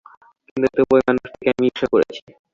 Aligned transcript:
কিন্তু 0.47 0.67
তবু 0.75 0.93
ঐ 0.93 1.07
মানুষটিকে 1.07 1.49
আমি 1.51 1.65
ঈর্ষা 1.69 1.87
করেছি। 1.93 2.19